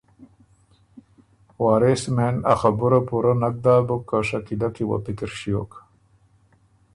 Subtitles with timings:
[1.63, 5.71] وارث مېن ا خبُره نک پُورۀ داک بُک که شکیله کی وه پِکِر ݭیوک